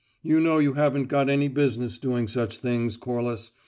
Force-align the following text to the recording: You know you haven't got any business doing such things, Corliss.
You 0.23 0.39
know 0.39 0.57
you 0.57 0.73
haven't 0.73 1.09
got 1.09 1.29
any 1.29 1.47
business 1.47 1.99
doing 1.99 2.25
such 2.25 2.57
things, 2.57 2.97
Corliss. 2.97 3.51